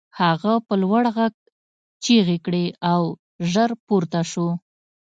هغه 0.21 0.53
په 0.67 0.73
لوړ 0.83 1.03
غږ 1.17 1.33
چیغې 2.03 2.37
کړې 2.45 2.65
او 2.93 3.01
ژر 3.51 3.69
پورته 3.85 4.21
شو 4.31 4.47